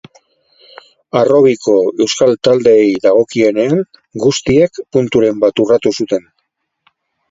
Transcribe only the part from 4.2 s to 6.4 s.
guztiek punturen bat urratu zuten.